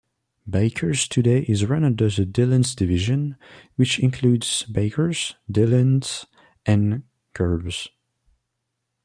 [0.49, 3.37] Baker's today is run under the Dillons division,
[3.75, 6.25] which includes Baker's, Dillons,
[6.65, 7.03] and
[7.35, 7.87] Gerbes.